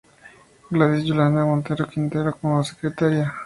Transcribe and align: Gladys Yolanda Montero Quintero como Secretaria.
Gladys 0.71 1.03
Yolanda 1.05 1.45
Montero 1.45 1.87
Quintero 1.87 2.33
como 2.35 2.63
Secretaria. 2.63 3.31